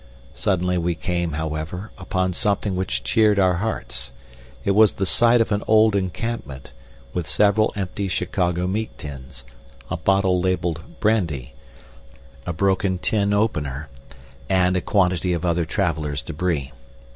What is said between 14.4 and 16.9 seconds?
and a quantity of other travelers' debris.